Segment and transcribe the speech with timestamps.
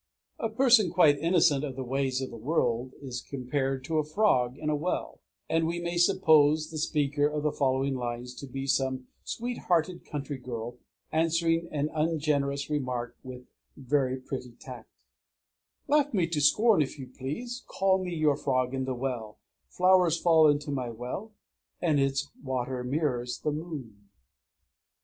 [0.39, 4.57] A person quite innocent of the ways of the world is compared to a frog
[4.57, 8.65] in a well; and we may suppose the speaker of the following lines to be
[8.65, 10.79] some sweet hearted country girl,
[11.11, 13.45] answering an ungenerous remark with
[13.77, 14.89] very pretty tact:
[15.87, 19.37] _Laugh me to scorn if you please; call me your "frog in the well":
[19.69, 21.31] Flowers fall into my well;
[21.79, 24.09] and its water mirrors the moon!